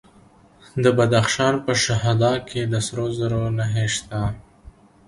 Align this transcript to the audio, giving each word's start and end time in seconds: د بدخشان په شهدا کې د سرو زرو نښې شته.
د 0.83 0.85
بدخشان 0.97 1.55
په 1.65 1.71
شهدا 1.83 2.33
کې 2.47 2.61
د 2.71 2.73
سرو 2.85 3.05
زرو 3.17 3.43
نښې 3.57 3.85
شته. 3.95 4.21